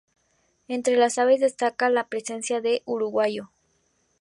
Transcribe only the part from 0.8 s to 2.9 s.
las aves destaca la presencia de